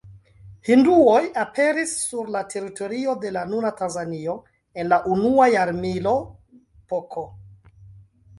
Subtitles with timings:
[0.67, 4.35] Hinduoj aperis sur la teritorio de la nuna Tanzanio
[4.85, 6.17] en la unua jarmilo
[6.95, 7.29] pK.